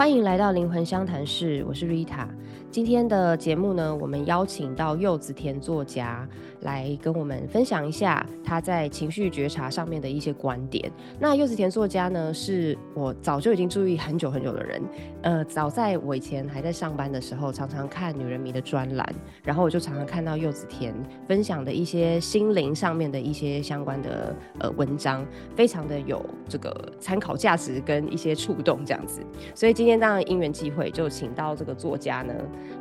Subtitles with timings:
[0.00, 2.26] 欢迎来到灵魂相谈室，我是 Rita。
[2.70, 6.26] 今天的节目呢，我们邀请到柚子田作家
[6.60, 10.90] 来跟我们分享一下他在情绪觉察上面的一些观点。
[11.18, 14.82] 那柚子田作家呢，是我早就已经注意很久很久的人。
[15.20, 20.94] 呃，早在我以前还在上班的时候，常常看《女人迷》的专栏，然后我就常常看到柚子田
[21.28, 25.26] 分享的一些心灵上面的一些相关的呃文章，
[25.56, 29.20] 非常的有这个参考价值跟一些触动这样子。
[29.56, 32.32] 所以今天今天当然因缘际会，就请到这个作家呢。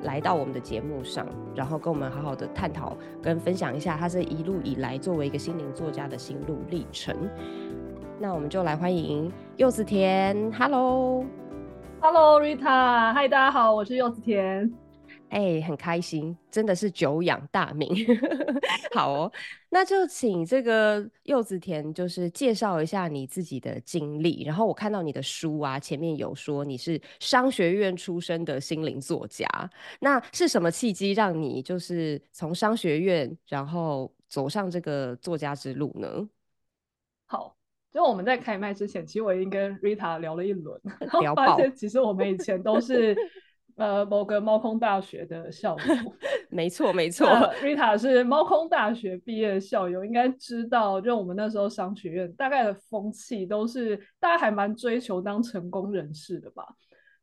[0.04, 1.26] 来到我们的节目上，
[1.56, 7.18] 然后跟我们好好的探讨跟分享一下他这一路以来作为一个心灵作家的心路历程。
[8.20, 14.72] 那我们就来欢迎柚子田，Hello，Hello，Rita，嗨，大家好，我是柚子田。
[15.30, 17.88] 哎，很开心，真的是久仰大名。
[18.94, 19.32] 好哦，
[19.70, 24.44] 那就请这个柚子田，就是介绍一下你自己的经历。
[24.44, 29.48] 然后我看到你的书啊，前面有说你是商学院出身的心灵作家。
[30.00, 36.28] 那是什么契机让你就是从商学院，然后走上这个作家之路呢？
[37.28, 37.56] 好，
[37.92, 40.82] 就我们在开麦之前，其实我已经跟 Rita 聊了一轮，
[41.22, 43.16] 然后发现其实我们以前都是。
[43.80, 46.14] 呃，某个猫空大学的校友，
[46.52, 47.26] 没错没错
[47.64, 56.66] ，Rita 是猫空大学毕业的校友，应该知道，就我们那时候商学院大概的风气都是大家还蛮追求当成功人士的吧，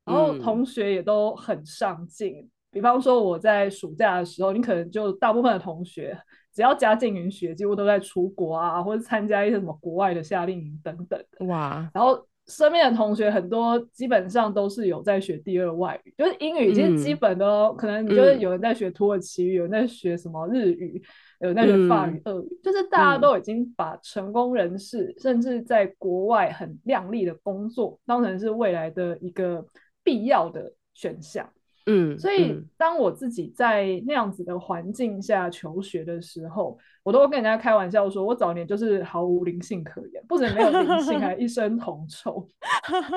[0.06, 6.18] 然后同学也都很上进，比方说我在暑假的时候，你可能就大部分的同学
[6.54, 12.26] 只要家境允许，几乎都在出国啊，或者参加一些什么国外的夏令营等等哇，然后。
[12.48, 21.02] 身边的同学很多，基本上都是有在学第二外语，就是英语，已经基本的可能就是有人在学土耳其语，有人在学什么日语，
[21.40, 29.66] 有人在学法语、俄语，就是大家都已经把成功人士，甚至在国外很亮丽的工作，当成是未来的一个
[30.04, 31.50] 必要的选项。
[31.88, 36.76] 嗯，所以当我自己在那样子的环境下求学的时候，
[37.06, 42.50] 我都跟人家开玩笑说，我早年就是毫无灵性可言，不止没有灵性，还 一身铜臭。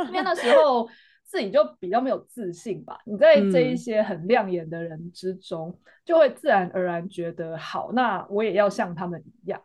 [0.09, 0.87] 因为那时 候
[1.23, 2.99] 自己就比较没有自信吧。
[3.03, 9.59] 你在这一些很亮眼的人之中，就会自然而然觉得好，那我也要像他们一样。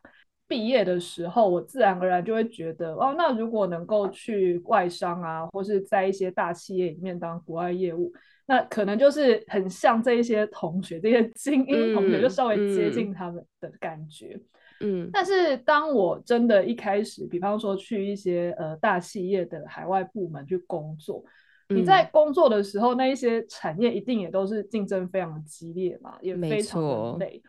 [0.48, 8.10] 毕业的时候，我自然而然就会觉得，哦，那如果能够去外商啊，或是在一些大企业里面当国外业务。
[8.46, 14.38] 那可能就是很像这一些同学，这些精英同学，就稍微接近他们的感觉。
[14.80, 21.24] 嗯，但是当我真的一开始，比方说去一些呃大企业的海外部门去工作，
[21.68, 27.42] 你在工作的时候，那一些产业一定也都是竞争非常的激烈嘛，也非常的累。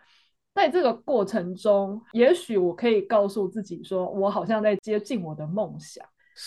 [0.53, 6.05] 在这个过程中，也许我可以告诉自己说，我好像在接近我的梦想。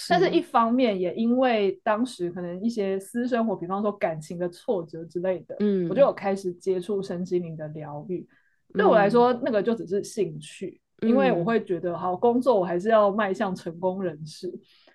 [0.08, 8.26] 但是，一方面也因为当时可能一些私生活，比方说感情的挫折之类的，嗯，我就有开始接触身心灵的疗愈。
[8.74, 14.52] 对我来说，那个就只是兴趣，因为我会觉得，好工作我还是要迈向成功人士。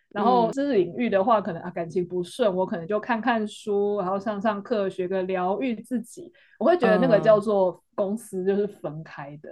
[0.10, 6.32] 然后知识领域的话，可能啊感情不顺，我可能就看看书，然后上上课，学个疗愈自己。
[6.60, 9.50] 我会觉得那个叫做公司就是分开的。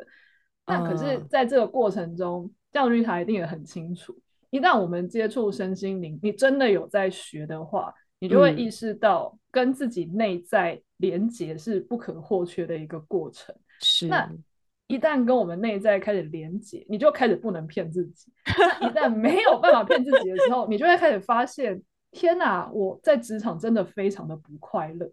[0.68, 4.16] 那可是在这个过程中，教育台一定也很清楚。
[4.52, 13.56] 一旦我们接触身心灵，你真的有在学的话，你就会意识到跟自己内在连接是不可或缺的一个过程。
[13.80, 14.30] 是，那
[14.88, 18.32] 一旦跟我们内在开始连接，你就开始不能骗自己。
[18.82, 25.10] 一旦没有办法骗自己的时候，你就会开始发现，天哪，我在职场真的非常的不快乐。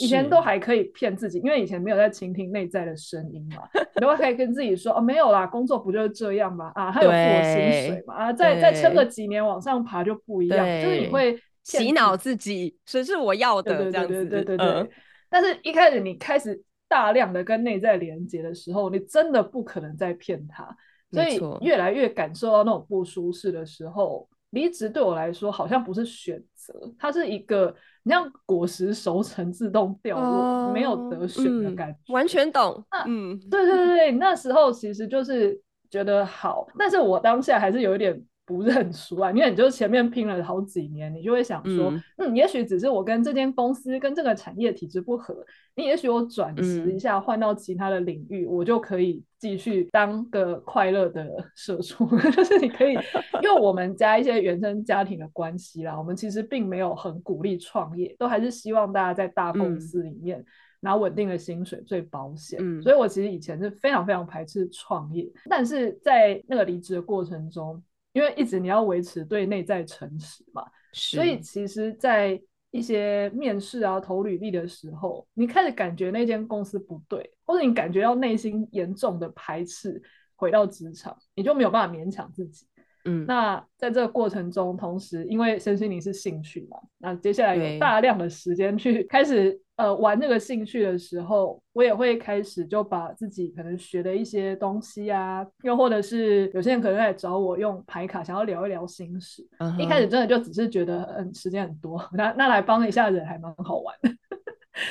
[0.00, 3.62] 以前都还可以骗自己，因为以前没有在倾听内在的声音嘛，
[3.94, 6.72] 你都可以跟自己说哦，没有啦，工作不就是这样嘛？
[6.74, 8.14] 啊，他有付我薪水嘛？
[8.14, 14.24] 啊，再再撑个几年往上爬就不一样，就是你会洗脑自己，谁是我要的这样子。
[14.24, 14.90] 对对对对。
[15.28, 20.74] 但是一开始你开始大量的跟内在连接的时候，你真的不可能再骗他，
[21.10, 27.74] 所以越来越感受到那种不舒适的时候，离职对我来说好像不是选择，它是一个。
[28.04, 32.84] 你像果实熟成自动掉落，没有得选的感觉，完全懂。
[33.06, 35.56] 嗯，对对对对，那时候其实就是
[35.88, 38.20] 觉得好，但是我当下还是有一点。
[38.52, 39.30] 不认输啊！
[39.30, 45.34] 因为你就前面拼了好几年，你就会想说，嗯，也许只是我跟这间公司、跟这个产业体制不合，
[45.74, 51.26] 你也许我转职一下，换到其他的领域，我就可以继续当个快乐的
[51.56, 52.06] 社畜。
[52.30, 52.92] 就是你可以，
[53.42, 60.44] 因为我们家一些原生家庭的关系啦，我们其实并没有很鼓励创业，都还是希望大家在大公司里面
[60.80, 62.60] 拿稳定的薪水最保险。
[62.82, 67.82] 所以我其实以前是非常非常排斥创业，但是在那个离职的过程中。
[68.12, 80.02] 因为一直你要维持对内在诚实嘛，所以其实，在一些面试啊、投履历的时候，你开始感觉那间公司不对，或者你感觉到内心严重的排斥，
[80.36, 82.66] 回到职场，你就没有办法勉强自己。
[83.04, 99.46] 嗯，那在这个过程中，同时因为身心灵是兴趣嘛，那接下来有大量的时间去开始呃玩这个兴趣的时候，我也会开始就把自己可能学的一些东西啊，又或者是有些人可能来找我用牌卡，想要聊一聊心事。
[99.78, 104.10] 一开始真的就只是觉得嗯时间很多，那那来帮一下人还蛮好玩的。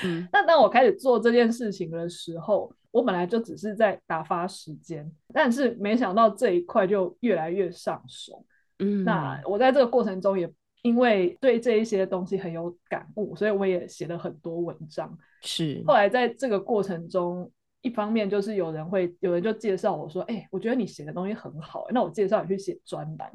[0.04, 2.72] 嗯， 那当我开始做这件事情的时候。
[2.94, 8.46] 我本来就只是在打发时间，但是没想到这一块就越来越上手。
[8.80, 10.46] 嗯，那我在这个过程中也
[10.82, 15.18] 因为对这一些东西很有感悟，所以我也写了很多文章。
[15.42, 17.52] 是，后来在这个过程中，
[17.82, 23.32] 一方面就是有人会有人就介绍我说：“哎，我觉得你写的东西很好，那我介绍你去写专栏。”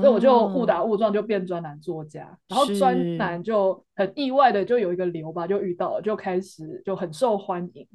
[0.00, 7.86] 所以我就误打误撞就变专栏作家，然后专栏就很意外的就有一个流吧，就遇到了，就开始就很受欢迎。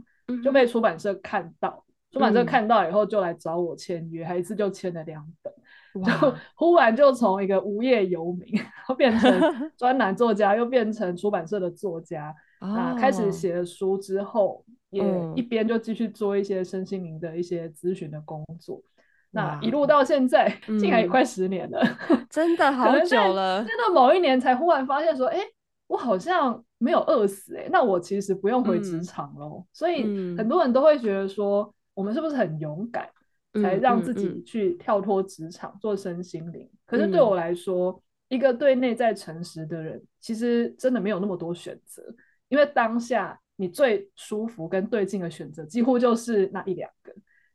[0.41, 5.53] 就被出版社看到，出版社看到以后就来找我签约，还一次就签了两本，
[5.93, 9.31] 就忽然就从一个无业游民 然后变成
[9.77, 12.33] 专栏作家，又变成出版社的作家。
[12.59, 15.03] 啊，开始写了书之后，也
[15.35, 18.81] 一边就继续做一些身心灵的一些咨询的工作，
[19.31, 20.47] 那一路到现在，
[20.79, 21.81] 竟然也快十年了，
[22.29, 25.39] 真的好久了，真的某一年才忽然发现说，哎。
[25.87, 29.61] 我好像没有饿死哎，那我其实不用回职场喽。
[29.73, 30.03] 所以
[30.37, 33.09] 很多人都会觉得说，我们是不是很勇敢，
[33.53, 36.69] 才让自己去跳脱职场做身心灵？
[36.85, 42.03] 可是对我来说，一个对内在诚实的人，其实真的没有那么多选择，
[42.49, 47.13] 因为当下你最舒服跟对劲的选择，几乎就是那一两个。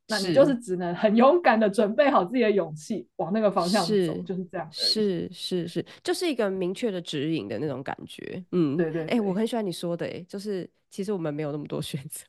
[0.08, 4.68] 那你就是只能很勇敢的准备好自己的勇气，往那个方向走，就是这样。
[4.70, 8.44] 是是是，就是一个明确的指引的那种感觉。
[8.52, 9.04] 嗯，对对。
[9.06, 12.24] 哎，我很喜欢你说的，哎，就是其实我们没有那么多选择。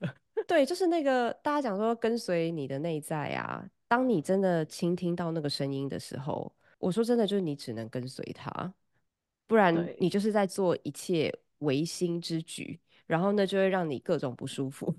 [0.48, 8.74] 对，就是那个大家讲说跟随你的内在啊，当你真的倾听到那个声音的时候，我说真的，就是你只能跟随他，
[9.46, 14.96] 不然你就是在做一切违心之举，然后呢就会让你各种不舒服。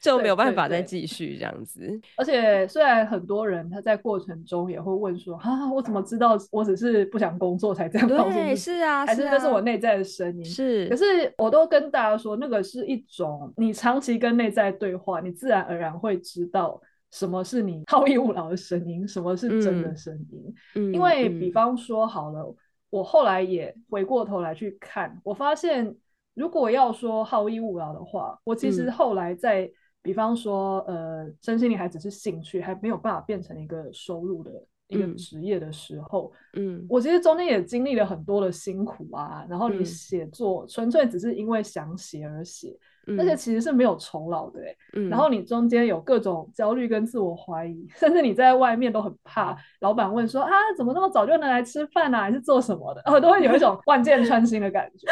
[0.00, 2.00] 就没有办法再继续这样子。
[2.16, 10.44] 而且虽然很多人他在过程中也会问说：“啊，我怎么知道我只是不想工作才这样？”对，是啊，还是这是我内在的声音？
[10.44, 10.88] 是。
[10.88, 11.04] 可是
[11.38, 20.54] 我都跟大家说，那个是一种你长期跟内在对话，你自然而然会知道什么是你好逸恶劳的声音，什么是真的声音。
[20.74, 20.92] 嗯。
[20.92, 22.54] 因为比方说好了，
[22.90, 25.94] 我后来也回过头来去看，我发现。
[26.38, 29.68] 如果要说好逸恶劳的话，我其实后来在，
[30.00, 34.52] 比方说，呃，身心灵还只是兴趣，还没有办法变成一个收入的
[34.86, 39.44] 一个职业的时候，嗯，我其实中间也经历了很多的辛苦啊。
[39.50, 42.74] 然后你写作纯粹只是因为想写而写。
[43.16, 44.76] 那些其实是没有酬劳的哎，
[45.08, 52.22] 然后你中间有各种焦虑跟自我怀疑，甚至你在外面都很怕老板问说啊，怎么那么早就能来吃饭啊？
[52.22, 53.02] 还是做什么的？
[53.06, 55.06] 哦，都会有一种 万箭穿心的感觉。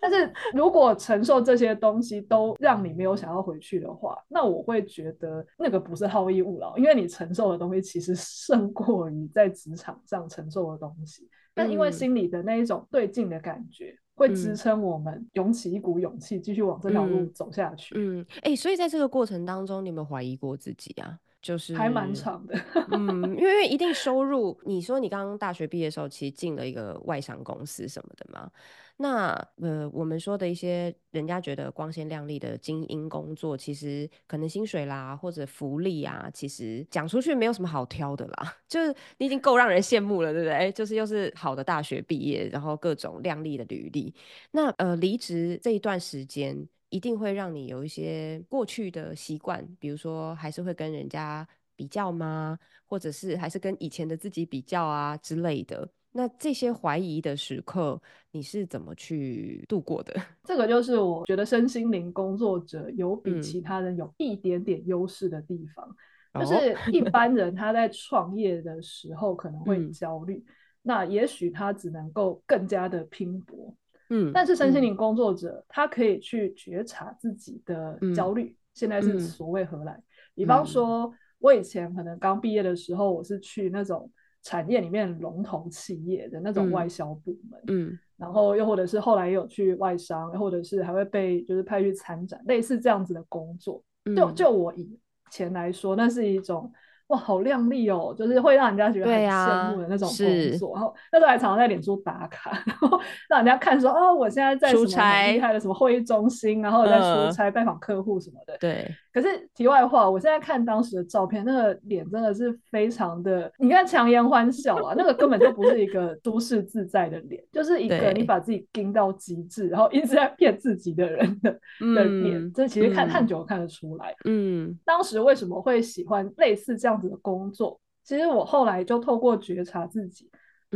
[0.00, 11.28] 但是如果承受这些东西都让你没有想要回去的话，那我会觉得那个不是好逸恶劳，因为你承受的东西其实胜过于在职场上承受的东西。
[11.54, 13.96] 但因为心里的那一种对劲的感觉。
[14.16, 17.94] 会支撑我们涌起一股勇气，继续往这条路走下去。
[17.96, 21.18] 嗯，哎，所以在这个过程当中，你有没有怀疑过自己啊？
[21.46, 22.58] 就是还蛮长的。
[22.90, 28.50] 嗯，因为因为一定收入，你说你刚刚大学毕业的时候，其实进了一个外商公司什么的嘛。
[28.98, 38.56] 那呃，我们说的一些人家觉得光鲜亮丽的精英工作，其实可能薪水啦或者福利啊，其实讲出去没有什么好挑的啦。
[38.66, 40.72] 就是你已经够让人羡慕了，对不对？
[40.72, 44.12] 就是又是好的大学毕业，然后各种亮丽的履历。
[44.50, 52.58] 那呃，离职这一段时间，一定会让你有一些过去的习惯，比如说还是会跟人家比较吗？
[52.86, 55.88] 或者是还是跟以前的自己比较啊之类的。
[56.12, 58.00] 那这些怀疑的时刻，
[58.30, 60.14] 你是怎么去度过的？
[60.44, 65.94] 这个就是我觉得身心灵工作者有比其他人有一点点优势的地方。
[66.38, 70.44] 就是一 般人他在创业的时候可能会焦虑，
[70.82, 73.74] 那也许他只能够更加的拼搏。
[74.10, 80.02] 嗯，但是身心灵工作者他可以去觉察自己的焦虑，现在是所谓何来？
[80.34, 84.10] 比方说，我以前可能刚毕业的时候，我是去那种。
[84.42, 93.82] 产业里面龙头企业的那种外销部门，嗯，然后又或者是后来也有去外商，或者是还会被就是派去参展，类似这样子的工作。
[94.14, 94.96] 就就我以
[95.32, 96.72] 前来说，那是一种
[97.08, 100.74] 哇，好靓丽哦，就是会让人家觉得很羡慕的那种工作。
[100.74, 104.86] 然后那时候还常常在脸书打卡， 然后让人家看说，哦，我现在在什么
[105.32, 108.56] 厉害的什么会议中心，然后在出差拜访客户什么的。
[108.58, 108.92] 对。
[109.16, 121.50] 可是题外话，我现在看当时的照片，那个脸真的是非常的，你看强颜欢笑啊，那个根本就不是一个都市自在的脸，就是一个你把自己盯到极致，然后一直在骗自己的人的
[121.94, 122.52] 的脸。
[122.52, 124.14] 这其实看看久了看得出来。
[124.26, 124.78] 嗯。
[124.84, 127.80] 当时为什么会喜欢类似这样子的工作？
[128.04, 130.30] 其实我后来就透过觉察自己，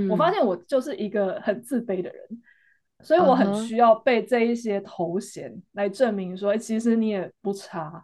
[0.08, 2.22] 我发现我就是一个很自卑的人。
[3.02, 8.02] 所以我很需要被这一些头衔来证明说，其实你也不差。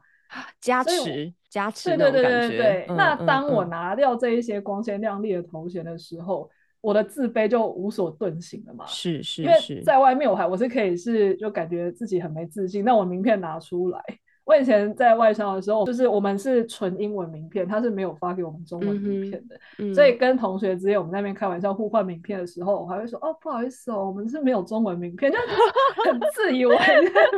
[0.60, 2.86] 加持，加持，对对对对对。
[2.96, 8.86] 那当我拿掉这一些光鲜亮丽的头衔的时候，我的自卑就无所遁形了嘛。
[8.86, 14.00] 是是，因为在外面我还我是可以是就感觉自己很没自信，那我名片拿出来。
[14.46, 19.92] 我以前在外商的时候，就是我们是纯英文名片，他是没有发给我们中文名片的。
[19.92, 25.38] 所以跟同学之间，我们那边开玩笑互换名片的时候，我还会说：“哦，不好意思哦，我们是没有中文名片。”就
[26.04, 26.76] 很自以为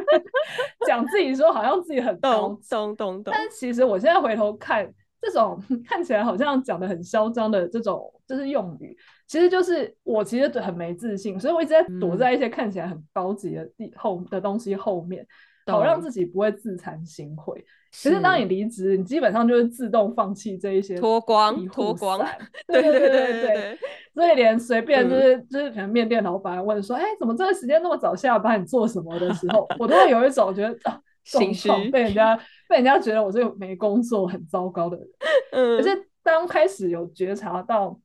[0.87, 3.33] 讲自己说好像自己很懂懂懂懂。
[3.35, 4.87] 但其实我现在回头看，
[5.19, 8.95] 这种 看起来好像讲的很嚣张的这种就是用语，
[9.27, 15.27] 其实就是我其实很没自信，所以我一直在躲在一些看起来很高级的地后的东西后面。
[15.75, 17.57] 好让自己不会自惭形秽。
[17.91, 22.19] 其实当你离职，你基本上就是自动放弃这一些脱光脱光。
[22.69, 23.79] 对对对对对。
[24.15, 28.61] 所以连随便就是就是可能面店老板问说：“哎，怎么这个时间那么早下班？
[28.61, 32.37] 你做什么的时候？”我都会有一种觉得啊，心虚，被人家
[32.69, 35.07] 被人家觉得我是没工作、很糟糕的人。
[35.53, 35.79] 嗯。
[35.79, 37.99] 可是当开始有觉察到，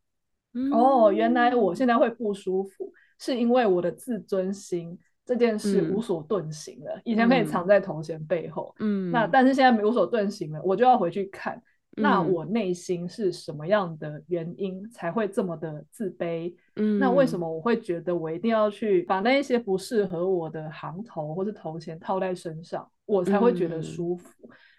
[0.72, 4.98] 哦，原来我现在会不舒服，是因为我的自尊心。
[5.26, 11.62] 这件事无所遁形了，以前可以藏在头衔背后，嗯，那但是现在无所遁形了，我就要回去看，
[11.96, 16.54] 那我内心是什么样的原因才会这么的自卑？
[16.76, 24.30] 嗯，那为什么我会觉得我一定要去把那一些不适合我的行头或是头衔套在身上，我才会觉得舒服？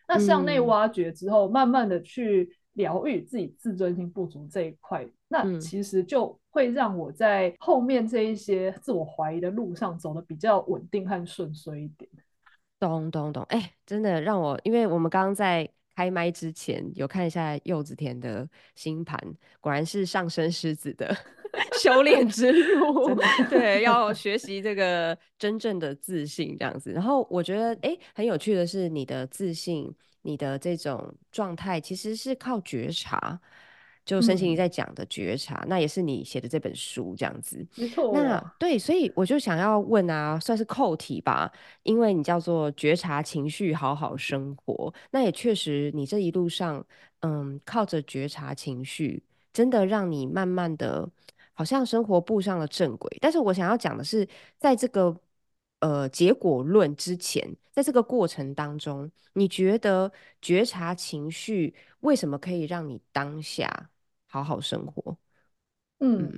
[0.06, 2.50] 那向内挖掘之后，慢慢的去。
[2.74, 12.08] 疗愈自己自尊心不足这一块，那其实就会让我在后面这一些自我怀疑的路上走的比较稳定和顺遂一点。
[12.78, 19.18] 懂懂懂，哎，真的让我，因为我们刚刚在开麦之前有看一下柚子田的星盘，
[19.60, 21.12] 果然是上升狮子的
[21.82, 23.12] 修炼之路，
[23.50, 26.92] 对，要学习这个真正的自信这样子。
[26.92, 29.92] 然后我觉得，哎，很有趣的是你的自信。
[30.26, 33.38] 你的这种状态其实是靠觉察，
[34.04, 37.66] 就申请你在讲的觉察，那也是你写的这本书这样子。
[37.76, 38.12] 没错。
[38.14, 41.50] 那对，所以我就想要问啊，算是扣题吧，
[41.82, 44.92] 因为你叫做觉察情绪，好好生活。
[45.10, 46.84] 那也确实，你这一路上，
[47.20, 51.08] 嗯，靠着觉察情绪，真的让你慢慢的，
[51.52, 53.16] 好像生活步上了正轨。
[53.20, 55.16] 但是我想要讲的是，在这个。
[55.80, 63.90] 呃，结果论之前，在这个过程当中，你觉得觉察情绪为什么可以让你当下
[64.34, 65.16] 好好生活？
[66.00, 66.28] 嗯，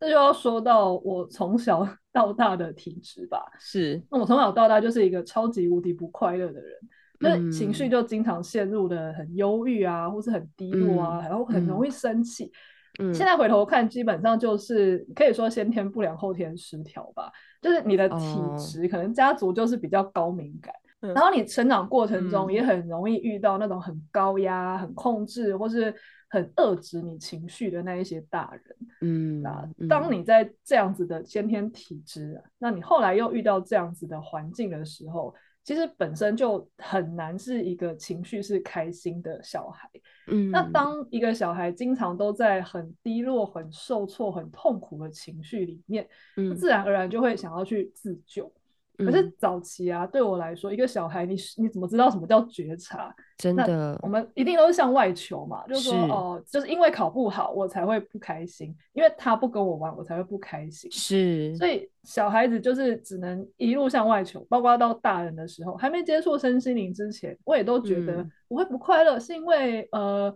[0.00, 3.46] 这就要说到我从小 到大的体质吧。
[3.60, 6.78] 是，那我从小到大就是一个超级无敌不快乐的人，
[7.20, 12.50] 那情绪就经常陷入的很忧郁啊，或是很低落啊，然后很容易生气。
[12.96, 17.30] 现在回头看，基本上就是可以说先天不良，后天失调吧。
[17.62, 18.16] 就是你的体
[18.58, 20.74] 质，可能家族就是比较高敏感，
[21.14, 25.94] 然后你成长过程中也很容易遇到那种很高压、很控制，或是
[26.34, 28.76] 很遏制你情绪的那一些大人。
[29.00, 35.34] 嗯，那当你在这样子的先天体质，那你后来又遇到这样子的环境的时候。
[35.66, 39.88] 其实本身就很难是一个情绪是开心的小孩，
[40.26, 48.52] 嗯，那当一个小孩经常都在很低落、很受挫、很痛苦的情绪里面，嗯，自然而然就会想要去自救。
[48.96, 53.14] 可是早期啊，对我来说，一个小孩，你你怎么知道什么叫觉察？
[53.38, 60.88] 真的，我们一定都是向外求嘛，就是说，哦，就是因为考不好，我才会不开心；因为他不跟我玩，我才会不开心。
[60.92, 70.32] 是，所以小孩子就是只能一路向外求，包括到大人的时候，还没接触身心灵之前，我也都觉得我会不快乐，是因为呃，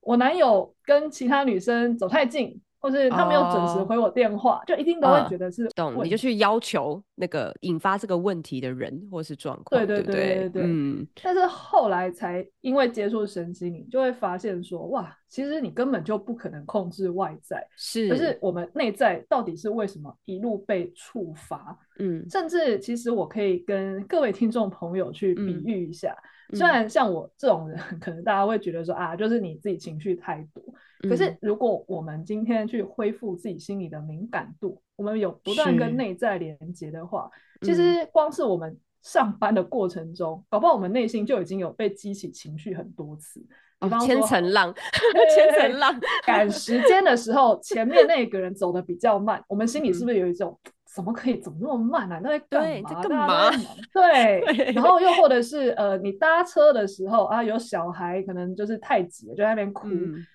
[0.00, 2.60] 我男友跟其他女生走太近。
[2.80, 10.62] 或是他没有准时回我电话，就一定都会觉得是懂，你就去要求那个引发这个问题的人或是状况，对对对对对。
[10.64, 21.78] 嗯，但是后来才因为接触神经，你就会发现说，哇，其实你根本就不可能控制外在，是，可是我们内在到底是为什么一路被触发？
[21.98, 26.16] 嗯，甚至其实我可以跟各位听众朋友去比喻一下，
[26.54, 30.62] 虽然像我这种人， 可能大家会觉得说啊，就是你自己情绪太多。
[31.08, 37.30] 可是如果我们今天去恢复自己心里的敏感度，我们有不断跟内在连接的话，
[37.62, 43.40] 其实光是我们上班的过程中，搞不好我们内心就已经有被激起情绪很多次。
[43.80, 44.74] 比方千层浪，
[45.34, 50.58] 千层浪，赶时间的时候，前面那个人走的比较慢，我们心里是不是有一种
[50.94, 52.20] 怎么可以走那么慢啊？
[52.22, 53.02] 那在干嘛？
[53.02, 53.50] 干嘛？
[53.92, 54.72] 对。
[54.72, 59.88] 然后又或者是呃，你搭车的时候啊，有小孩可能就是太急了，就在那边哭，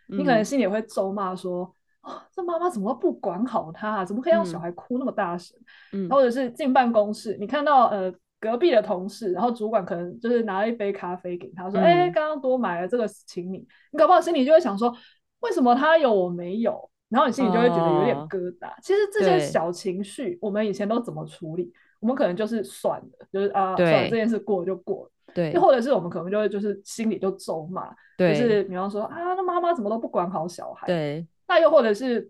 [0.07, 4.05] 你可能心里会咒骂说：啊，这妈妈怎么不管好他？
[4.05, 5.57] 怎么可以让小孩哭那么大声？
[5.93, 6.09] 嗯。
[6.09, 8.13] 或者是进办公室，你看到呃。
[8.37, 14.95] 隔壁的同事，然后主管可能就是拿了一杯咖啡给他，说：“哎，刚刚多买了这个，请你。”你搞不好心里就会想说
[15.39, 18.69] ：“为什么他有我没有？”然后你心里就会觉得有点疙瘩。
[18.83, 21.71] 其实这些小情绪，我们以前都怎么处理？
[22.01, 25.11] 我们可能就是算了，就是啊，算了，这件事过了就过了。
[25.33, 30.85] 对，又或者是我们可能就会就是心里就咒骂，就是比方说啊，那妈妈怎么都不管好小孩？
[30.87, 32.29] 对，那又或者是。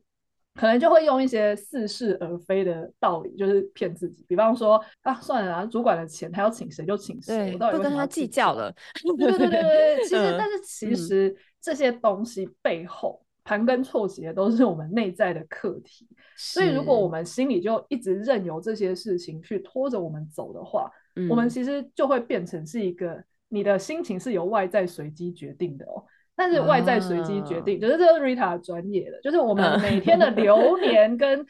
[0.57, 4.23] 可能就会用一些似是而非的道理，就是骗自己。
[4.25, 8.73] 比方说啊，算了啊，主管的钱他要请谁就请谁，我到底跟他计较了。
[9.17, 16.05] 对对对对对，其实但是其实这些东西背后盘根错节都是我们内在的课题。
[16.35, 20.91] 所以如果我们心里就一直任由这些事情去拖着我们走的话，
[21.29, 26.03] 我们其实就会变成是一个你的心情是由外在随机决定的哦。
[26.37, 31.45] 但是外在随机决定，就是这个 Rita 专业的，就是我们每天的流年跟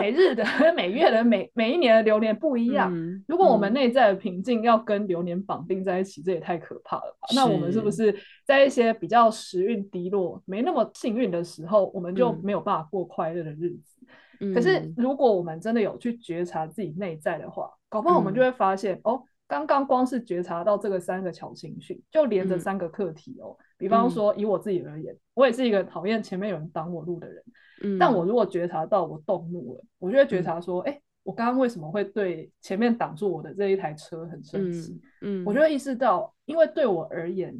[0.00, 0.44] 每日的、
[0.76, 2.92] 每月的、每每一年的流年不一样。
[3.26, 7.28] 如果我们内在的平静要跟流年绑定在一起，这也太可怕了吧？
[7.34, 14.54] 那我们是不是在一些比较时运低落、没那么幸运的时候，我们就没有办法过快乐的日子？
[14.54, 19.22] 可是如果我们真的有去觉察自己内在的话，搞不好我们就会发现哦。
[19.50, 23.56] 刚刚光是觉察到这个三个小情绪，就连着三个课题哦。
[23.76, 27.42] 比方说，以我自己而言，我也是一个讨厌前面有人挡我路的人。
[27.82, 35.00] 嗯，但我如果觉察到我动怒了，我就会觉察说，哎，我刚刚为什么会对前面挡住我的这一台车很生气？
[35.22, 37.52] 嗯，我就会意识到，因为对我而言，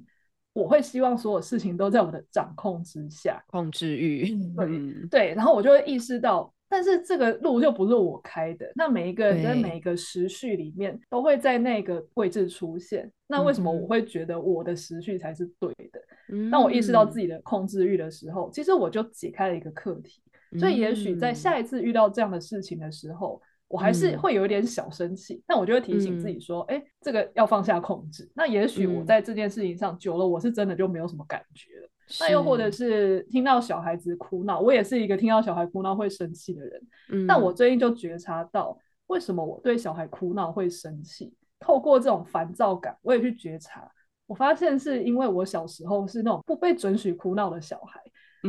[0.52, 4.30] 我会希望所有事情都在我的掌控之下，控制欲。
[4.54, 6.54] 对对，然后我就会意识到。
[6.70, 13.10] 但是这个路就不是我开的，那每一个人在每一个时序里面都会在那个位置出现。
[13.26, 16.00] 那为什么我会觉得我的时序才是对的？
[16.48, 20.22] 当我意识到自己的控制欲的时候，其实我就解开了一个课题。
[20.58, 31.88] 所以也许在下一次遇到这样的事情的时候，我还是会有一点小生气，但我就会提醒自己说：“哎，这个要放下控制。”那也许我在这件事情上久了，我是真的就没有什么感觉了。
[32.18, 36.82] 那又或者是听到小孩子哭闹，我也是一个听到小孩哭闹会生气的人。
[37.12, 41.32] 嗯，但我最近就觉察到，为什么我对小孩哭闹会生气？
[41.60, 43.86] 透过这种烦躁感，我也去觉察，
[44.26, 48.00] 我发现是因为我小时候是那种不被准许哭闹的小孩，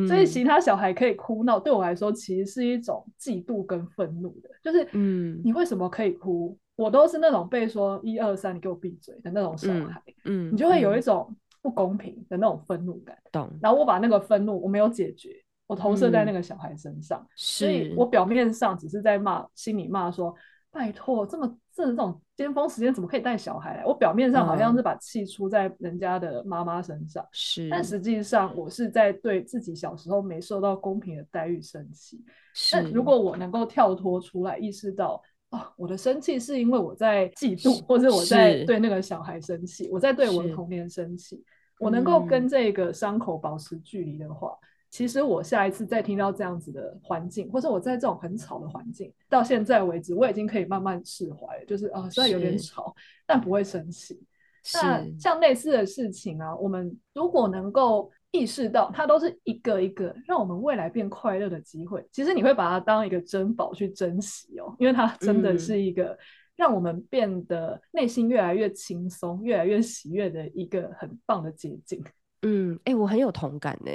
[0.08, 4.50] 所以其他小孩可以哭闹，对我来说其实是一种嫉妒跟愤怒的。
[4.64, 6.58] 就是，嗯，你为什么可以哭？
[6.78, 10.02] 我都是那种被说一二三，你给我闭嘴的那种小孩。
[10.26, 11.36] 嗯，你就会有一种。
[11.62, 13.50] 不公平的那种愤怒感，懂。
[13.62, 15.30] 然后我把那个愤怒我没有解决，
[15.68, 20.34] 我投射在那个小孩身上，所以我表面上只是在骂，心里骂说
[20.72, 32.24] ：“拜托，这么这这种尖峰时间怎么可以带小孩来？”我表面上好像是把气出在人家的妈妈身上，是，但实际上我是在对自己小时候没受到公平的待遇生气。
[32.72, 35.22] 但如果我能够跳脱出来，意识到。
[35.52, 41.42] 哦，我的生气是因为我在嫉妒，或者我在对那个小孩生气，我在对我的童年生气。
[41.78, 44.58] 我能够跟这个伤口保持距离的话，
[44.90, 54.22] 其实我下一次再听到这样子的环境，或者我在这种很吵的环境，到现在为止，我已经可以慢慢释怀，就是啊，虽然有点吵，但不会生气。
[54.76, 58.10] 那像类似的事情啊，我们如果能够。
[58.32, 66.18] 意识到它都是一个一个让我们未来变快乐的机会，其实你会把它当一个珍宝去珍惜哦，因为它真的是一个
[66.56, 72.04] 让我们变得内心越来越轻松、越来越喜悦的一个很棒的捷径。
[72.44, 73.92] 嗯，哎，我很有同感呢。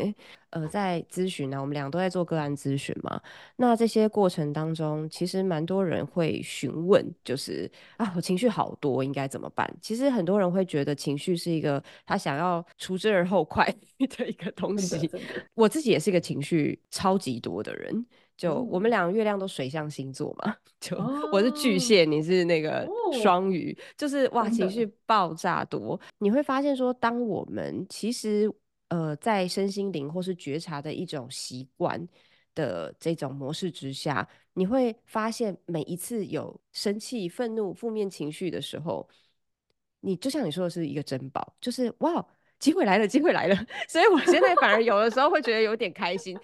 [0.50, 3.20] 呃，在咨询呢，我们两个都在做个案咨询嘛。
[3.56, 9.68] 那这些过程当中，其实蛮多人会询问，就是啊，我情绪好多，应该怎么办？
[9.82, 13.66] 其实很多人会觉得情绪是一个他想要除之而后快
[14.16, 15.11] 的一个东西。
[15.54, 18.06] 我自己也是一个情绪超级多的人。
[18.37, 20.96] 就我们两个月亮都水象星座嘛，就
[21.33, 22.87] 我是巨蟹，你是那个
[23.22, 25.99] 双鱼，就是哇情绪爆炸多。
[26.18, 28.53] 你会发现说，当我们其实
[28.88, 32.07] 呃在身心灵或是觉察的一种习惯，
[32.55, 39.09] 的这种模式之下，你会发现每一次有生气、愤怒、负面情绪的时候，
[40.01, 42.27] 你就像你说的是一个珍宝，就是哇，
[42.58, 43.56] 机会来了，机会来了。
[43.88, 46.38] 所以我现在反而有的时候会觉得有点开心，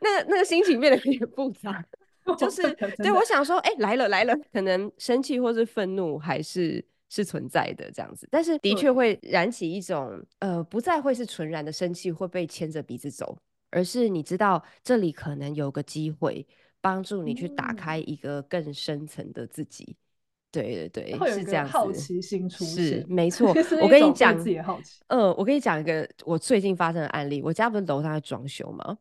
[0.00, 1.84] 那那个心情变得有点复杂，
[2.38, 2.62] 就是
[2.98, 13.38] 对我想说，哎，来了来了，可能生气或是愤怒还是是存在的这样子，但是的确会燃起一种呃，不再会是纯然的生气会被牵着鼻子走。
[13.74, 16.46] 而是你知道这里可能有个机会
[16.82, 19.96] 帮助你去打开一个更深层的自己，
[20.52, 21.72] 对对对，是这样子。
[21.72, 23.48] 好奇心出现， 是没错。
[23.80, 25.00] 我跟你讲，自己好奇。
[25.08, 27.42] 嗯，我跟你讲一个我最近发生的案例。
[27.42, 28.96] 我家不是楼上在装修吗？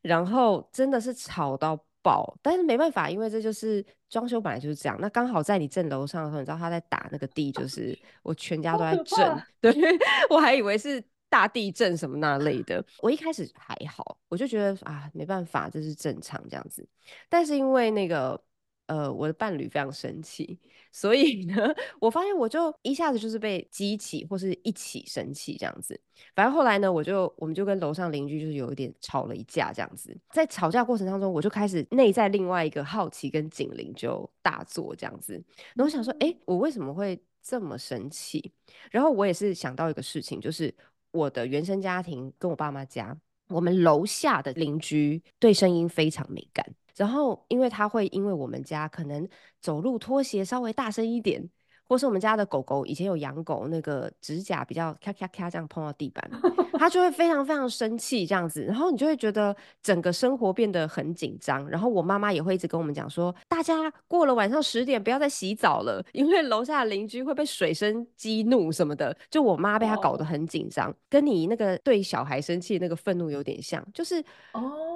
[0.00, 4.98] 然后真的是吵到爆，但是没办法，因为这就是装修本来就是这样。
[5.00, 9.42] 那刚好在你正楼上的时候，你知道他在打那个地，就 是我全家都在震。
[9.60, 9.72] 对
[10.30, 11.02] 我还以为是。
[11.30, 16.86] 大地震什么那类的，我一开始还好，我就觉得啊，没办法，这是正常这样子。
[17.28, 18.40] 但是因为那个
[18.86, 20.58] 呃，我的伴侣非常生气，
[20.92, 21.54] 所以呢，
[22.00, 25.98] 我发现我就一下子就是被激起，或是一起生气这样子。
[26.34, 30.16] 反正后来呢，我就我们就跟楼上邻居就是有一点吵了一架这样子。
[30.30, 35.34] 在吵架过程当中，我就开始内在另外一个好奇跟警铃就大作这样子。
[35.74, 38.52] 然后我想说，哎，我为什么会这么生气？
[38.90, 40.74] 然后我也是想到一个事情，就是。
[41.14, 43.16] 我的原生家庭跟我爸妈家，
[43.46, 46.66] 我们楼下的邻居对声音非常敏感。
[46.96, 49.28] 然后，因为他会因为我们家可能
[49.60, 51.50] 走路拖鞋稍微大声一点。
[51.88, 56.30] 或是我们家的狗狗以前有养狗，那个指甲比较咔咔咔这样碰到地板，
[56.78, 61.68] 它就会非常非常生气这样子，然后你就会觉得整个生活变得很紧张。
[61.68, 69.16] 然后我妈妈也会一直跟我们讲说，大家过了晚上十点不要再洗澡了，因为楼下的邻居会被水声激怒什么的。
[69.30, 74.22] 就我妈被他搞得很紧张，跟你那个对小孩生气那个愤怒有点像，就是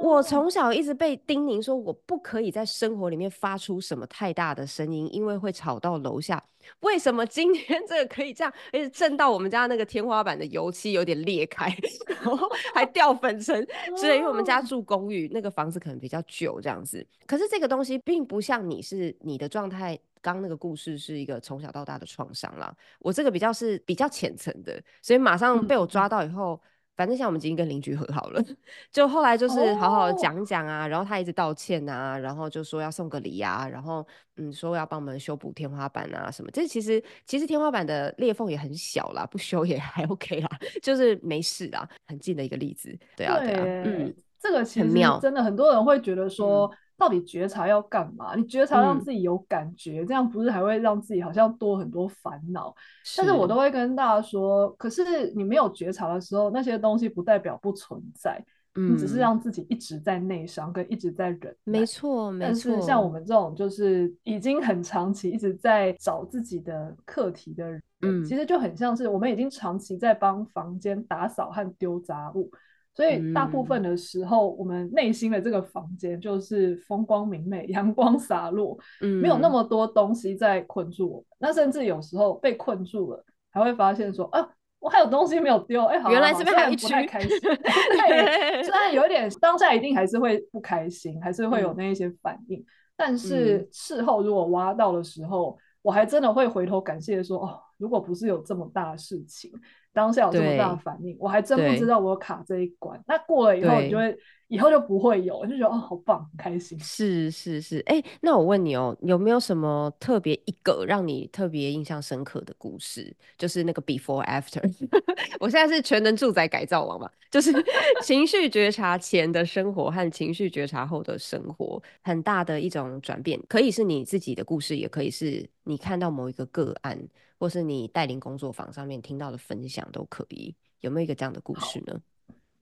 [0.02, 6.42] 我从小一直被叮咛说，我不可以在生活里面发出什么太大的声音，因为会吵到楼下。
[6.80, 11.74] 为什么今天这个可以这样，而且震到我们家那个天花板的油漆有点裂开，
[12.06, 14.16] 然后还掉粉尘 所以？
[14.16, 17.04] 因为我们家住公寓，那个房子可能比较旧这样子。
[17.26, 22.74] 可是这个东西并不像你是你的状态，刚那个故事是一个从小到大的创伤啦。
[23.00, 26.60] 我这个比较是比较浅层的，所以马上被我抓到以后。
[26.98, 28.44] 反正像我们已经跟邻居和好了，
[28.90, 36.50] 就后来就是好好讲讲啊，然后他一直道歉啊，然后就说要送个礼啊，然后嗯说要帮我们修补天花板啊什么。
[36.50, 40.48] 这其实其实天花板的裂缝也很小啦，不修也 还 OK 啦，
[40.82, 42.98] 就是没事啦，很近的一个例子。
[43.16, 44.88] 对啊，对啊，嗯，这个其实
[45.22, 46.68] 真的很多人会觉得说。
[46.98, 48.34] 到底觉察要干嘛？
[48.34, 52.74] 你觉察让自己有感觉，这样不是还会让自己好像多很多烦恼？
[53.16, 61.56] 但是我都会跟大家说，可是你没有觉察的时候，那些东西不代表不存在，你只是让自己一直在内伤，跟一直在忍。
[61.62, 62.72] 没错，没错。
[62.72, 72.50] 但是像我们这种就是已经很长期一直在找自己的课题的人，嗯，其实就很像是我们已经长期在帮房间打扫和丢杂物。
[72.98, 81.24] 所以大部分的时候，我们内心的这个房间就是风光明媚、 阳光洒落，嗯，没有那么多东西在困住我们。
[81.38, 84.44] 那甚至有时候被困住了，还会发现说啊，
[84.80, 87.28] 我还有东西没有丢，哎，好，原来这边还不太开心。
[87.38, 92.60] 对，虽然有一点 当下一定还是会不开心，还是会有那一些反应，
[92.96, 99.52] 但是事后如果挖到的时候，我还真的会回头感谢说，哦，如果不是有这么大的事情。
[99.92, 103.02] 当下有这么大的反应，我还真不知道我卡这一关。
[103.06, 106.78] 那过了以后，你就会以后就不会有，就觉得哦，好棒，很开心。
[106.78, 113.12] 是是是，哎，那我问你哦，有没有什么特别一个让你特别印象深刻的故事？
[113.36, 114.62] 就是那个 before after。
[115.40, 117.52] 我现在是全能住宅改造王嘛，就是
[118.02, 126.96] 情绪觉察前的生活和情绪觉察后的生活，很大的一种转变，可以是你自己的故事，也可以是你看到某一个个案。
[127.38, 132.00] 或是你带领工作坊上面听到的分享都可以，有没有一个这样的故事呢？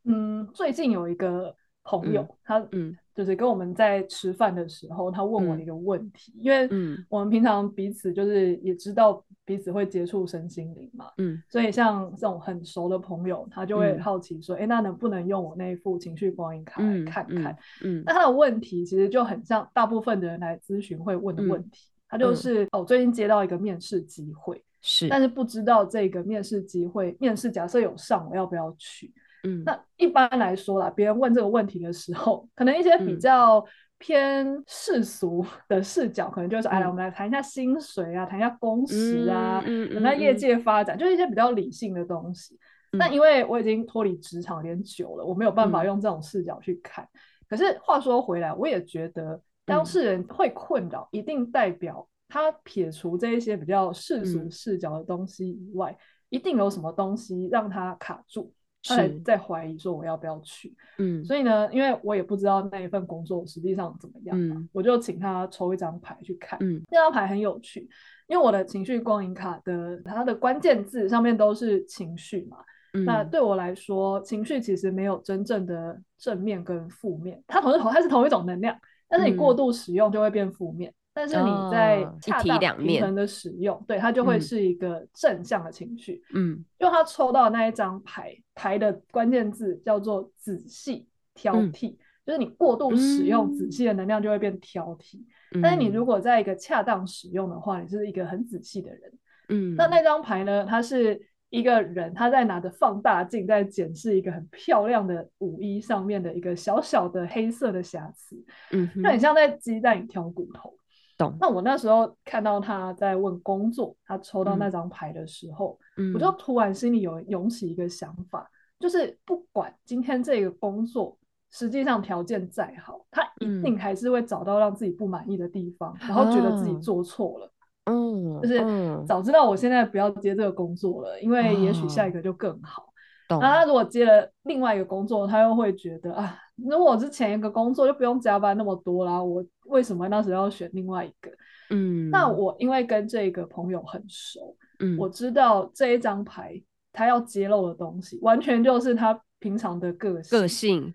[0.05, 17.57] 嗯，最近有一个朋友，他嗯，就是跟我们在吃饭的时候，他问我一个问题，因为嗯，我们平常彼此就是也知道彼此会接触身心灵嘛，嗯，所以像这种很熟的朋友，他就会好奇说，哎，那能不能用我那一副情绪光影卡来看看？
[17.83, 21.89] 嗯，那他的问题其实就很像大部分的人来咨询会问的问题。
[22.09, 29.13] 他就是哦，最近接到一个面试机会，是，但是不知道这个面试机会，面试假设有上，我要不要去？
[29.45, 33.65] 嗯，那一般来说啦，别人问这个问题的时候，可能一些比较
[33.99, 42.59] 偏世俗的视角，可能就是哎，我们来谈一下薪水啊，谈一下工时啊，嗯那业界发展，就是一些比较理性的东西。
[42.99, 47.07] 但因为我已经脱离职场有点久了，我没有办法用这种视角去看。
[47.49, 55.95] 可是话说回来，我也觉得当事人会困扰，一定代表他撇除这一些比较世俗视角的东西以外，
[56.31, 58.53] 一定有什么东西让他卡住。
[58.89, 67.89] 他还在怀疑说我要不要去，嗯，所以呢，因为我也不知道那一份工作实际上怎么样嘛，我就请他抽一张牌去看，嗯，那张牌很有趣，
[68.29, 72.59] 因为我的情绪光影卡的它的关键字上面都是情绪嘛，
[73.05, 80.93] 那对我来说，情绪其实没有真正的正面跟负面，它同是同它是同一种能量，但是你过度使用就会变负面。
[81.13, 86.23] 但是你在恰当平衡的使用，对它就会是一个正向的情绪。
[86.35, 95.19] 嗯，因为他抽到那一张牌，牌的关键字叫做仔细挑剔，就是你过度使用仔细的能量就会变挑剔。
[95.63, 99.01] 但是你如果在一个恰当使用的话，你是一个很仔细的人。
[99.49, 100.67] 嗯，那那张牌呢？
[100.67, 101.19] 它是
[101.57, 108.37] 一个人，他在拿着放大镜在检视一个很漂亮的舞衣上面的一个小小的黑色的瑕疵。
[108.73, 110.75] 嗯，那很像在鸡蛋里挑骨头。
[111.19, 115.79] 懂那我那时候看到他在问工作，他抽到那张牌的时候，
[116.15, 121.17] 我就突然心里有涌起一个想法，就是不管今天这个工作
[121.51, 127.51] 实际上条件再好，他一定还是会找到让自己不满意的地方，然后觉得自己做错了。
[127.87, 128.65] 嗯，就是
[129.07, 132.93] 早知道我现在不要接这个工作了，因为也许下一个就更好。
[133.29, 141.31] 那他如果接了另外一个工作，他又会觉得啊，如果之前一个工作就不用加班那么多啦，我为什么那时候要选另外一个？
[141.71, 146.61] 嗯，那我因为跟这个朋友很熟，嗯，我知道这一张牌
[146.93, 150.39] 他要揭露的东西，完全就是他平常的个性。
[150.39, 150.95] 个性，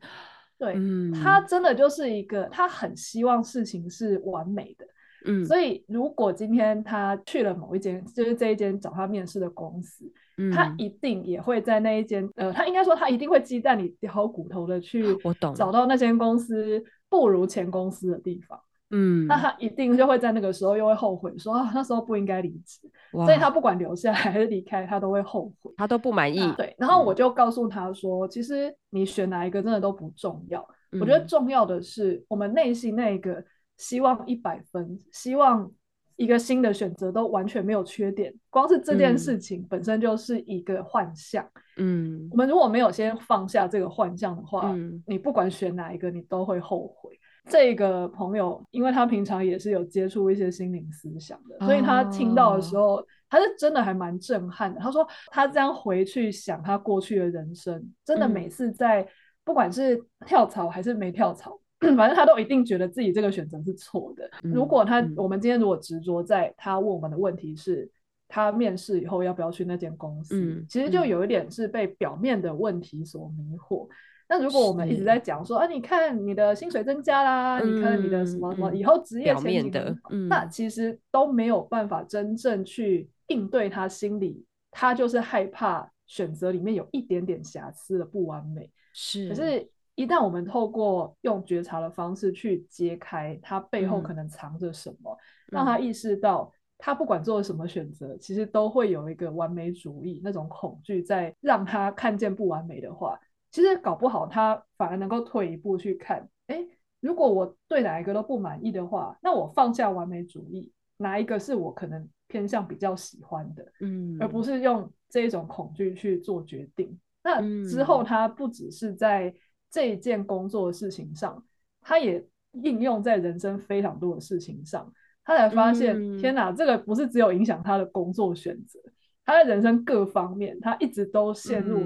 [0.57, 0.77] 对，
[1.21, 4.85] 他真的就是一个，他很希望事情是完美的。
[5.25, 10.11] 嗯，所以如果今天他去了某一间，就是这一间找他面试的公司。
[10.51, 22.79] 他一定也会在那一间，呃，他应该说他一定会鸡蛋里挑骨头的去，我懂，找到那间公司不如前公司的地方，嗯，那他一定就会在那个时候又会后悔，说啊那时候不应该离职，
[23.11, 26.39] 所以他不管留下来还是离开，他都会后悔，他都不满意。
[26.53, 30.67] 对，然后我就告诉他说，其实你选哪一个真的都不重要，
[30.99, 33.43] 我觉得重要的是我们内心那个
[33.81, 35.69] 希望一百分，希望。
[36.17, 41.43] 一个新的选择都完全没有缺点，光是这件事情本身就是一个幻象。
[41.77, 44.71] 嗯，我们如果没有先放下这个幻象的话，
[45.07, 47.17] 你不管选哪一个，你都会后悔。
[47.49, 54.79] 这个朋友，因为他平常也是有接触一些心灵思想的，所以他听到的时候，他是真的还蛮震撼的。
[54.79, 59.07] 他说他这样回去想他过去的人生，真的每次在
[59.43, 61.59] 不管是跳槽还是没跳槽。
[61.97, 64.29] 反正他都一定觉得自己这个选择是错的。
[64.43, 67.89] 如果他，我们今天如果执着在他问我们的问题是，
[68.27, 73.87] 他面试以后要不要去那间公司，其实就有一点是被表面的问题所迷惑。
[74.29, 88.69] 那如果我们一直在讲说，啊，你看你的薪水增加啦，你看你的什么什么以后职业前景，那其实都没有办法真正去应对他心里，他就是害怕选择里面有一点点瑕疵的不完美。
[88.93, 89.67] 是，可是。
[90.01, 95.15] 一旦我们透过用觉察的方式去揭开他背后可能藏着什么，
[95.51, 103.19] 让他意识到他不管做了什么选择，其实都会有一个完美主义那种恐惧在让他看见不完美的话，
[103.51, 106.65] 其实搞不好他反而能够退一步去看，哎，
[106.99, 116.99] 如果我对哪一个都不满意的话，那我放下完美主义，哪一个是我可能偏向比较喜欢的，嗯，而不是用这种恐惧去做决定。
[117.23, 119.31] 那之后他不只是在
[119.71, 121.41] 这一件工作的事情上，
[121.81, 124.91] 他也应用在人生非常多的事情上，
[125.23, 128.77] 他才发现，天哪，这个不是只有影响他的工作选择，
[129.25, 131.79] 他在人生各方面，他一直都陷入，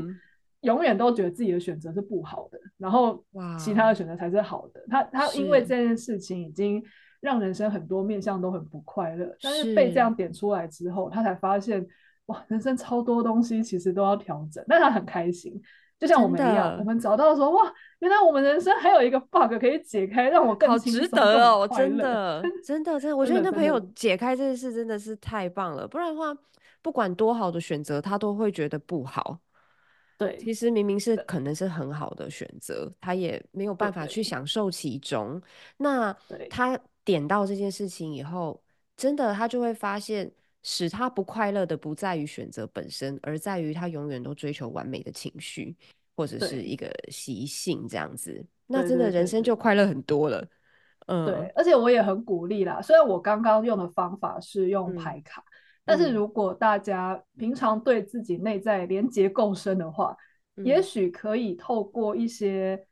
[0.61, 3.23] 永远都觉得自己的选择是不好的，然后
[3.59, 4.83] 其他的选择才是好的。
[4.89, 6.83] 他他因为这件事情已经
[7.21, 11.85] 让人生很多面向都很不快乐，但是被这样点出来之后，他才发现，
[12.25, 15.61] 哇，人生超多东西其实都要调整，但他很开心。
[15.97, 21.67] 就像我们一样，我们找到说哇，原来我们人生还有一个 bug 可以解开，让我更好值得哦！
[21.75, 25.87] 真的， 真的，真的，我觉得那朋友解开这件事真的是太棒了。
[25.87, 26.35] 不然的话，
[26.81, 29.39] 不管多好的选择，他都会觉得不好。
[30.17, 35.41] 对，其实明明是可能是很好的选择，他也没有办法去享受其中。
[35.77, 36.13] 那
[36.49, 38.61] 他点到这件事情以后，
[38.97, 40.29] 真的他就会发现。
[40.67, 45.75] 使他不快乐的不在于选择本身，而在于他永远都追求完美的情绪，
[46.15, 48.43] 或者是一个习性这样子。
[48.65, 50.43] 那真的人生就快乐很多了。
[51.05, 51.35] 嗯，对。
[51.55, 55.43] 而且我也很鼓励啦，虽然我刚刚用的方法是用牌卡，
[55.85, 60.17] 但是如果大家平常对自己内在连接够深的话，
[60.63, 62.87] 也许可以透过一些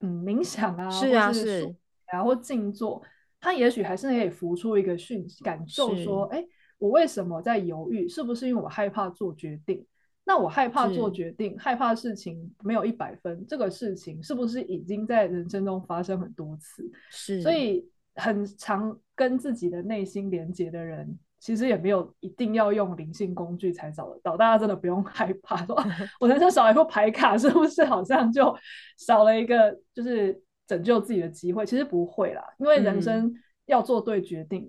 [0.00, 3.02] 嗯冥想啊，是啊是啊，或静坐，
[3.38, 6.42] 他也许还是可以浮出一个讯感受，说，哎，
[6.78, 8.08] 我为什么在犹豫？
[8.08, 9.84] 是不是因为我害怕做决定？
[10.24, 16.90] 那我害怕做决定，害怕事情没有一百分，这个事情是不是已经在人生中发生很多次？
[17.10, 21.18] 是，所以很常跟自己的内心连接的人。
[21.40, 25.64] 其实也没有一定要用灵性工具才找得到，大家真的不用 害怕。
[25.66, 25.80] 说
[26.18, 28.52] 我人生少了一副牌卡，是不是好像就
[28.98, 31.64] 少了一个就是拯救自己的机会？
[31.64, 33.32] 其实不会啦，因为人生
[33.66, 34.68] 要做对决定，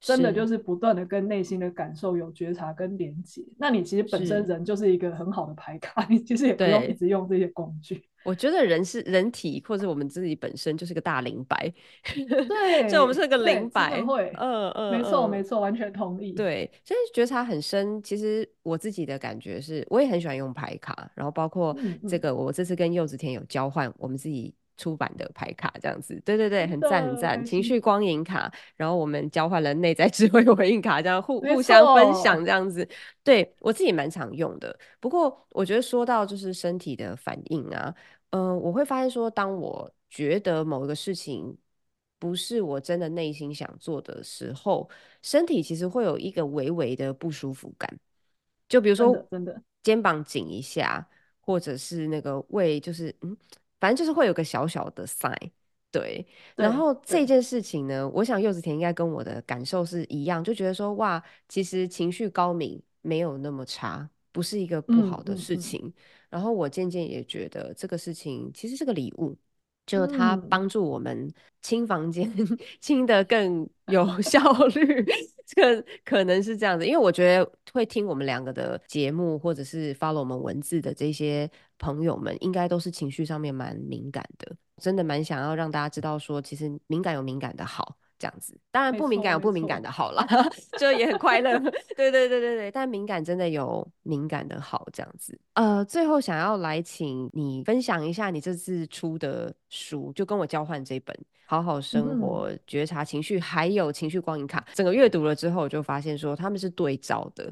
[0.00, 3.42] 真的就是不断的跟内心的感受有觉察跟连接。
[3.58, 8.02] 那你其实本身人就是一个很好的牌卡，你其实也不用一直用这些工具。
[8.22, 11.72] 我觉得人是人体，或者我们自己本身就是个大灵摆，
[12.04, 16.32] 对，就我们是个灵摆，会，嗯嗯，没错没错，完全同意。
[16.32, 18.02] 对，所以觉察很深。
[18.02, 21.74] 其实我自己的感觉是，我也很喜欢用牌卡，然后包括
[22.08, 24.54] 这个，我这次跟柚子田有交换，我们自己。
[24.80, 27.44] 出版的牌卡这样子，对对对，很赞很赞。
[27.44, 32.88] 情绪光影卡，然后我们交换了内在智慧 回应卡，这样互互相分享这样子。
[33.22, 34.74] 对我自己蛮常用的。
[34.98, 37.94] 不过我觉得说到就是身体的反应啊，
[38.30, 41.54] 嗯，我会发现说，当我觉得某一个事情
[42.18, 44.88] 不是我真的内心想做的时候，
[45.20, 47.98] 身体其实会有一个微微的不舒服感。
[48.66, 51.06] 就比如说，真的肩膀紧一下，
[51.40, 53.36] 或者是那个胃就是嗯。
[53.80, 55.50] 反正就是会有个小小的 sign，
[55.90, 56.24] 对。
[56.54, 65.92] 然后这件事情呢，我想柚子田应该跟我的感受是一样，就觉得说哇，其实情绪高敏没有那么差，不是一个不好的事情。
[66.28, 69.36] 然后我渐渐也觉得这个事情其实是个礼物。
[69.90, 71.28] 就它帮助我们
[71.62, 72.32] 清房间
[72.80, 75.04] 清的更有 效率，
[75.44, 87.96] 这个可能是这样子，因为我觉得会听我们两个的节目，或者是 follow 我们文字的这些朋友们，应该都是情绪上面蛮敏感的，真的蛮想要让大家知道说，其实敏感有敏感的好。
[88.20, 90.22] 这样子，当然不敏感有不敏感的好了，
[90.78, 91.58] 就也很快乐。
[91.96, 95.40] 对对对对对，但敏感真的有敏感的好，这样子。
[95.54, 104.62] 呃，最后想要来请你分享一下你这次出的书，就跟我交换这本《好好生活觉察情绪》，还有情绪光影卡。
[104.74, 107.50] 整个阅读了之后，我就发现说他们是对照的，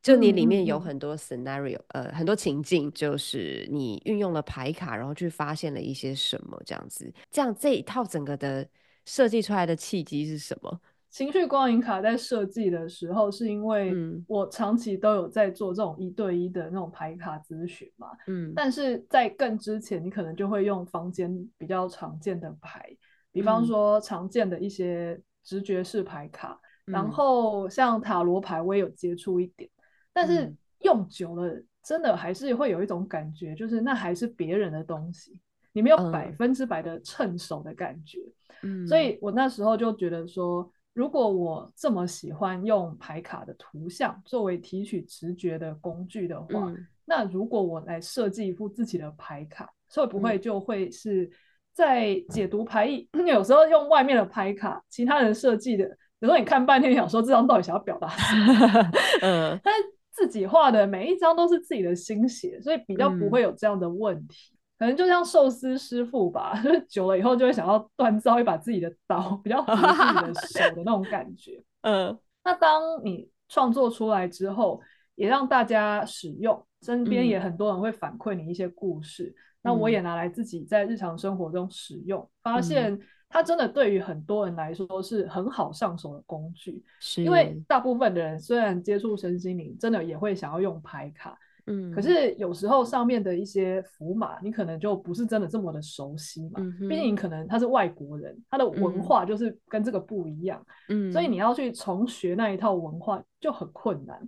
[0.00, 7.12] 就你里面有很多 scenario，呃，很多情境，就是你运用了牌卡，然后去发现了一些什么这样子。
[7.32, 8.64] 这样这一套整个的。
[9.04, 10.80] 设计出来的契机是什么？
[11.10, 13.94] 情绪光影卡在设计的时候，是因为
[14.26, 18.08] 我长期都有在做这种一对一的那种排卡咨询嘛。
[18.26, 22.84] 嗯，但是在更之前，你可能就会用房间比较常见的牌，
[23.30, 29.70] 比方说常见的一些直觉式牌卡，然后像塔罗牌，我也有接触一点，
[30.12, 35.38] 但是用久了，真的还是会有一种感觉，就是那还是别人的东西。
[35.74, 38.20] 你没有百分之百的趁手的感觉，
[38.62, 46.72] 嗯，所以我那时候就觉得说，如果我这么喜欢用牌卡的图像作为提取直觉的工具的话，
[47.04, 51.28] 那如果我来设计一副自己的牌卡，会不会就会是
[51.72, 53.08] 在解读牌意？
[53.26, 55.84] 有时候用外面的牌卡，其他人设计的，
[56.20, 58.90] 有时候你看半天，想说这张到底想要表达什么？
[59.22, 59.74] 嗯，但
[60.12, 64.53] 自己画的每一张都是自己的心血，所以比较不会有这样的问题。
[64.84, 71.58] 可能就像寿司师傅吧，就 是久了以后就会想要锻造一把自己的刀， 比较合自己的手的那种感觉。
[71.80, 74.78] 嗯，那当你创作出来之后，
[75.14, 79.34] 也让大家使用，身边也很多人会反馈你一些故事。
[79.62, 82.98] 那我也拿来自己在日常生活中使用，发现
[83.30, 86.84] 它真的对于很多人来说是很好上手的工具。
[87.00, 91.38] 是，因为大部分的人虽然接触身心灵，真的也会想要用牌卡。
[91.66, 96.60] 嗯，可是有时候上面的一些符码，你可能就不是真的这么的熟悉嘛。
[96.88, 100.64] 毕竟你可能他是外国人，他的文化就是跟这个不一样。
[100.88, 104.18] 嗯，所以你要去重学那一套文化就很困难。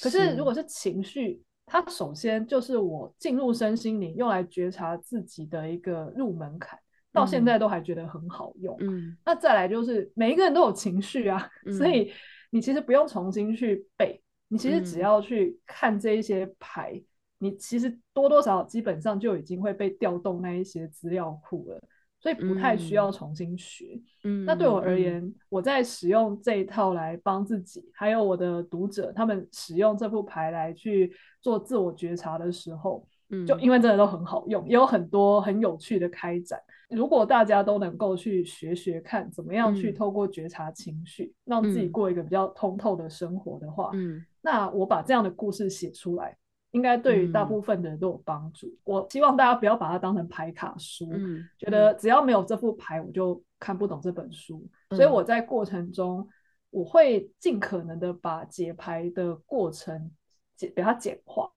[0.00, 6.78] 可是如果是情绪，它首先就是我进入身心灵用来觉察自己的一个入门槛，
[7.12, 8.76] 到现在都还觉得很好用。
[8.80, 12.12] 嗯，那再来就是每一个人都有情绪啊， 所以
[12.50, 14.20] 你其实不用重新去背。
[14.54, 17.02] 你其实只要去看这一些牌，
[17.38, 21.82] 你其实多多少少基本上就已经会被调动那一些资料库了，
[22.20, 24.00] 所以不太需要重新学。
[24.22, 36.60] 嗯，那对我而言，我在使用这一套来帮自己，还有我的读者他们使用这副牌来去做自我觉察的时候，嗯，就因为真的都很好用，也有很多很有趣的开展。
[36.90, 44.24] 如果大家都能够去学学看，怎么样去透过觉察情绪，让自己过一个比较通透的生活的话，嗯。
[44.44, 46.36] 那我把这样的故事写出来，
[46.72, 48.68] 应该对于大部分的人都有帮助。
[48.84, 51.10] 我希望大家不要把它当成牌卡书，
[51.58, 54.62] 觉得只要没有这副牌，我就看不懂这本书。
[54.90, 56.28] 所以我在过程中，
[56.68, 60.10] 我会尽可能的把解牌的过程
[60.54, 61.50] 简把它简化。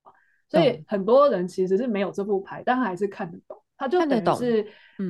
[0.47, 3.61] 所以很多人其实是没有这副牌，但他还是看得懂。
[3.77, 4.63] 他就等于是，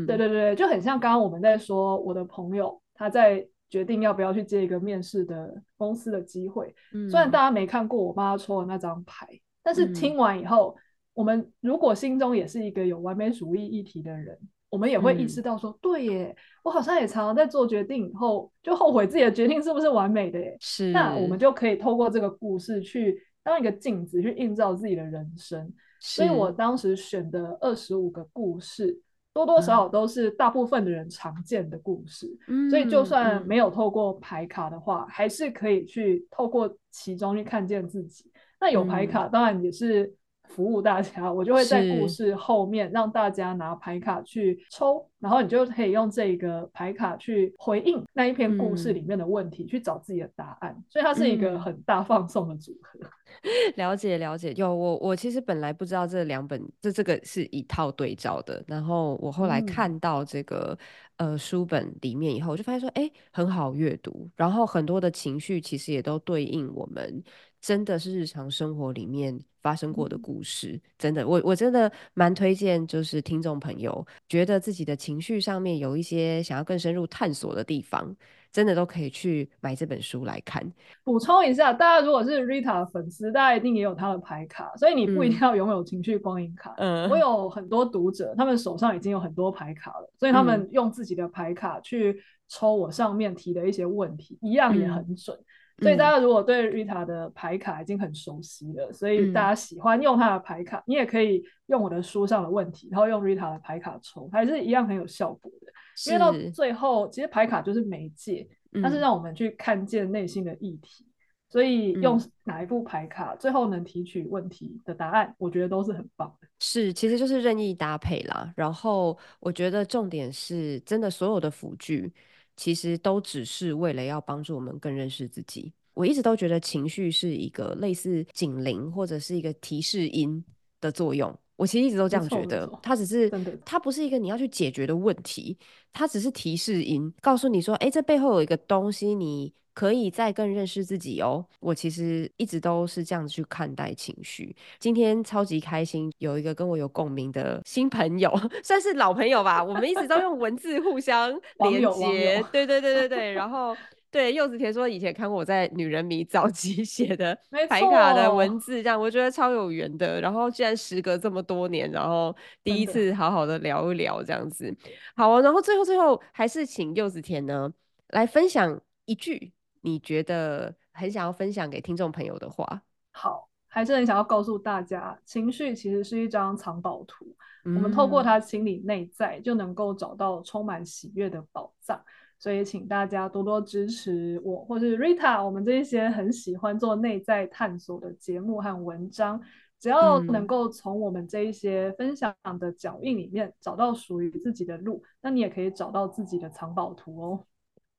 [0.07, 6.73] 对对对，就很像刚刚我们在说，我的朋友他在决定要不要去接一个面试的公司的机会。
[7.09, 9.27] 虽然大家没看过我帮他抽的那张牌。
[9.63, 10.73] 但是听完以后，
[11.13, 14.39] 我们如果心中也是一个有完美主义议题的人，
[14.69, 20.55] 我们也会意识到说，对耶，我好像也常常在做决定以后就后悔自己的决定是不是完美的耶。
[20.61, 25.73] 是，那我们就可以透过这个故事去当一个镜子，去映照自己的人生。
[25.99, 28.97] 所以我当时选的二十五个故事，
[29.45, 32.27] 多多少少都是大部分的人常见的故事。
[32.47, 38.31] 嗯，所以就算没有透过牌卡的话，还是可以去透过其中去看见自己。
[38.59, 40.11] 那有牌卡，当然也是
[40.47, 41.31] 服务大家。
[41.31, 50.75] 我就会在故事后面让大家拿牌卡去抽，然后你就可以用这个牌卡去回应那一篇故事里面的问题，去找自己的答案。
[50.89, 52.99] 所以它是一个很大放送的组合。
[53.75, 60.77] 了解了解，有我我其实本来不知道这两本这这个是一套对照的，然后我后来看到这个
[61.17, 67.21] 呃书本里面以后，我就发现说，哎，很好阅读，然后很多的情绪其实也都对应我们。
[67.61, 78.15] 真的是日常生活里面发生过的故事，真的，我我真的蛮推荐，就是听众朋友觉得自己的情绪上面有一些想要更深入探索的地方，
[78.51, 80.63] 真的都可以去买这本书来看。
[81.03, 86.73] 补充一下，大家如果是 Rita 的粉丝，大家一定也有他的牌卡，所以你不一定要拥有情绪光影卡。
[86.77, 95.37] 嗯，我有很多读者，他们手上已经有很多牌卡了，所以他们用自己的牌卡去抽我上面提的一些问题，一样也很准。
[95.79, 105.71] 所以大家如果对 Rita 的牌卡已经很熟悉了，所以大家喜欢用他的牌卡，你也可以用我的书上的问题，然后用 Rita 的牌卡抽，还是一样很有效果的。
[106.07, 108.47] 因为到最后，其实牌卡就是媒介，
[108.81, 111.05] 它是让我们去看见内心的议题。
[111.49, 116.47] 所以用哪一副牌卡，最后能提取问题的答案，我觉得都是很棒的。
[116.59, 118.51] 是，其实就是任意搭配啦。
[118.55, 122.11] 然后我觉得重点是真的，所有的辅具。
[122.57, 125.71] 其实都只是为了要帮助我们更认识自己。
[125.93, 130.43] 我一直都觉得情绪是一个类似警铃或者是一个提示音
[130.81, 131.37] 的作用。
[131.57, 133.29] 我其实一直都这样觉得，它只是
[133.65, 135.57] 它不是一个你要去解决的问题，
[135.91, 139.53] 它只是提示音，告诉你说，哎，这背后有一个东西你。
[139.77, 141.45] 可以再更认识自己哦。
[141.59, 144.55] 我其实一直都是这样子去看待情绪。
[144.79, 148.35] 今天超级开心，有一个跟我有共鸣的新朋友，
[148.65, 149.63] 算是老朋友吧。
[149.63, 151.29] 我们一直都用文字互相
[151.59, 152.43] 连接。
[152.51, 153.33] 对对对对对。
[153.37, 153.77] 然后
[154.09, 157.37] 对柚子甜说，以前看过我在《女人迷》早期 写的
[157.69, 160.19] 牌卡的文字，这样我觉得超有缘的。
[160.21, 164.75] 然后既然时隔这么多年，然后第一次好好的聊一聊这样子。
[165.15, 165.41] 好啊。
[165.41, 167.71] 然后最后最后还是请柚子甜呢
[168.09, 169.53] 来分享一句。
[169.81, 172.81] 你觉得很想要分享给听众朋友的话，
[173.11, 177.33] 好，还是很想要告诉大家，情绪其实是一张藏宝图，
[177.63, 182.03] 我们透过它清理内在，就能够找到充满喜悦的宝藏。
[182.39, 189.41] 所以，请大家多多支持我，或是 Rita，我们这一些很喜欢做内在探索的节目和文章。
[189.79, 197.45] 只要能够从我们这一些分享的脚印里面找到属于自己的路，那你也可以找到自己的藏宝图哦。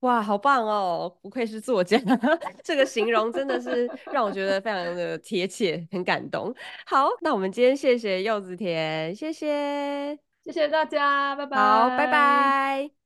[0.00, 1.12] 哇，好棒哦！
[1.22, 1.96] 不愧是作家，
[2.62, 6.52] 这个形容真的是让我觉得非常的贴切，很感动。
[6.86, 11.56] 好，那我们今天谢谢柚子甜，谢谢，谢谢大家，拜拜。
[11.56, 12.97] 好，拜拜。